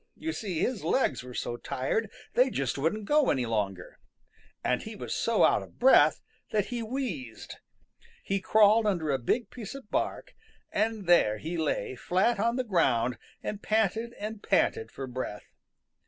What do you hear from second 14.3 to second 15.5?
panted for breath.